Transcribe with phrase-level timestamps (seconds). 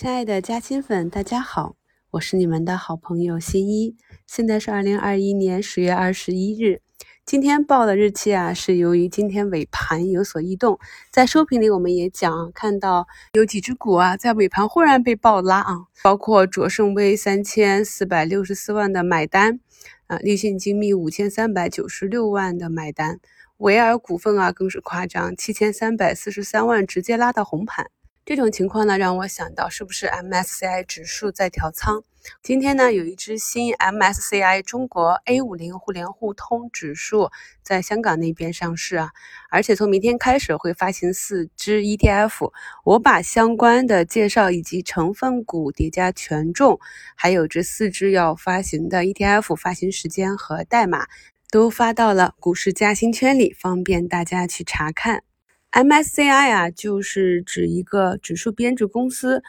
[0.00, 1.76] 亲爱的嘉兴粉，大家好，
[2.12, 3.94] 我是你们的好朋友新一。
[4.26, 6.80] 现在是二零二一年十月二十一日，
[7.26, 10.78] 今天报的日期啊，是由于今天尾盘有所异动。
[11.10, 19.60] 在收评里我们也讲，看到有几只股啊，在尾盘忽然被爆拉啊，包括卓胜微三千四百六十四万的买单
[20.06, 23.20] 啊，立信精密五千三百九十六万的买单，
[23.58, 27.90] 维尔股份啊更是夸张，七千三百四十三万直接拉到红盘。
[28.30, 32.04] 这种情况呢，让我想到是不是 MSCI 指数在调仓？
[32.44, 37.28] 今天呢，有一只新 MSCI 中国 A 五零互联互通指数
[37.64, 39.10] 在香港那边上市啊，
[39.50, 42.52] 而且从明天开始会发行四只 ETF。
[42.84, 46.78] 我把相关的介绍以及成分股叠加权重，
[47.16, 51.08] 还有这四只要发行的 ETF 发行时间和代码，
[51.50, 55.24] 都发到了股市加薪圈里，方便大家去查看。
[55.72, 59.40] MSCI 啊，就是指一个指数编制公司，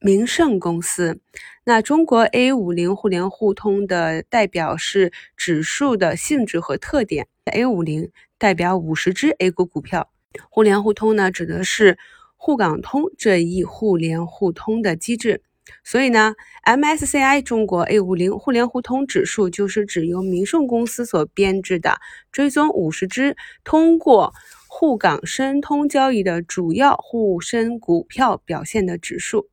[0.00, 1.20] 名胜公司。
[1.64, 10.10] 那中国 A 五零互联互通的代表是指数的性质和特点，A 五零代表五十只 A 股股票，
[10.50, 11.96] 互联互通呢指的是
[12.36, 15.42] 沪港通这一互联互通的机制。
[15.84, 22.00] 所以呢，MSCI 中国 A 五零互联互通指数就是指由名胜公司所编制的，
[22.32, 24.32] 追踪五十只通过。
[24.70, 29.48] 沪港深通交易的主要沪深股票表现的指数，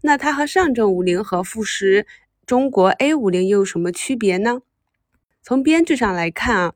[0.00, 2.06] 那它和上证五零和富时
[2.46, 4.62] 中国 A 五零又有什么区别呢？
[5.42, 6.72] 从编制上来看啊，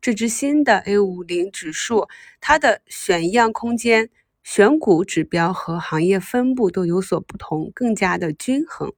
[0.00, 2.08] 这支新的 A 五零指数，
[2.40, 4.08] 它的选样空间、
[4.50, 8.94] 选股指标和行业分布都有所不同，更加的均衡。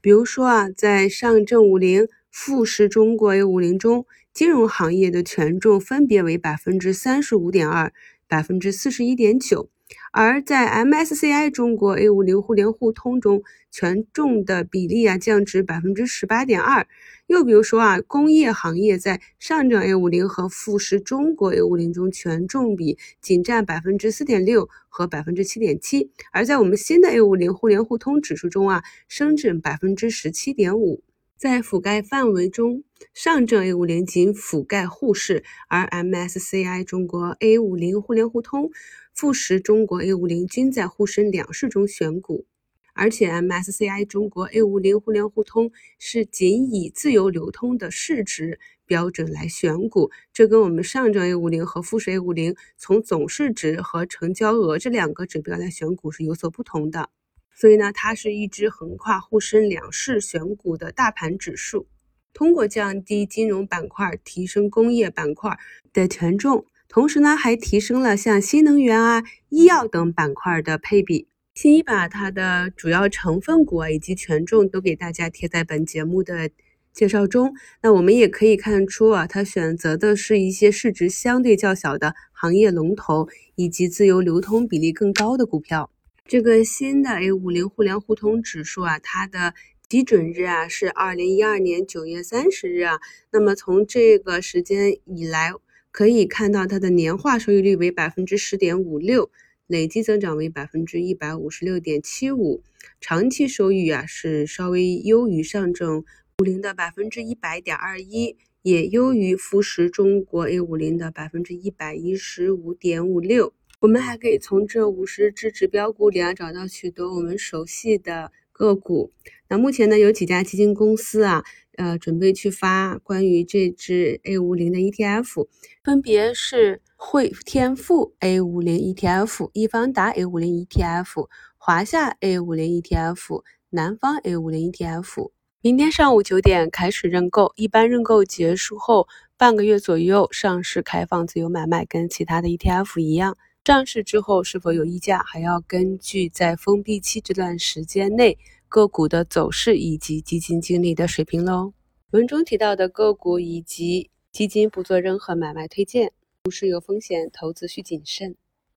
[0.00, 4.04] 比如说啊，在上证五零、富时中国 A 五零中。
[4.32, 7.92] 金融行业的权重分别为百分之三十五点二、
[8.26, 9.68] 百分之四十一点九，
[10.12, 16.86] 而在 MSCI 中国 A 五零互联互通中，权重的比例啊降至百分之十八点二。
[17.26, 31.02] 又比如说啊，工业行业在上证 A 五零和富时中国 A 五零中权重比仅占百分之四点六和百分之七点七，而在我们新的 A 五零互联互通指数中啊，升至百分之十七点五。
[31.36, 32.84] 在覆盖范围中，
[33.14, 38.70] 上证 A 五零仅覆盖沪市，而 MSCI 中国 A 五零互联互通、
[39.20, 42.46] 富时中国 A 五零均在沪深两市中选股。
[42.94, 57.10] 而且 MSCI 中国 A 五零互联互通是仅以自由流通的市值标准来选股，这跟我们上证 A 五零和富时 A 五零从总市值和成交额这两个指标来选股是有所不同的。
[57.54, 61.86] 所以呢，它是一只横跨沪深两市选股的大盘指数。
[62.32, 65.58] 通过降低金融板块、提升工业板块
[65.92, 71.28] 的权重，同时呢，还提升了像新能源啊、医药等板块的配比。
[71.54, 76.50] 新一把它的主要成分股啊以及权重都给大家贴在本节目的
[76.92, 77.54] 介绍中。
[77.80, 85.92] 那我们也可以看出啊，它选择的是一些市值相对较小的行业龙头以及自由流通比例更高的股票。
[86.26, 89.54] 这个新的 A 五零互联互通指数啊，它的
[89.88, 92.98] 基准日啊是二零一二年九月三十日啊。
[93.30, 95.52] 那么从这个时间以来，
[95.90, 99.30] 可以看到它的年化收益率为百分之十点五六，
[99.66, 102.62] 累计增长为百分之一百五十六点七五，
[103.00, 106.04] 长期收益啊是稍微优于上证
[106.38, 113.52] 五零的百分之一百点二一，也优于富时中国 A 五零的百分之一百一十五点五六。
[113.80, 119.10] 我们还可以从这五十只指标股里啊找到许多我们熟悉的个股。
[119.48, 121.42] 那目前呢，有几家基金公司啊，
[121.76, 125.46] 呃，准备去发关于这只 A 五零的 ETF，
[125.82, 135.30] 分别是汇添富 A 五零 ETF、易方达 A 五零 ETF、华夏 A 五零 ETF、南方 A 五零 ETF。
[135.62, 139.06] 明天上午九点开始认购，一般认购结束后
[139.36, 143.36] 半个月左右上市开放自由买卖，跟其他的 ETF 一样。
[143.62, 148.36] 上市之后是否有溢价，还要根据在封闭期这段时间内
[148.70, 151.72] 个股的走势以及基金经理的水平喽。
[152.12, 156.12] 文中提到的个股以及基金不做任何买卖推荐，
[156.44, 158.36] 股市有风险，投资需谨慎。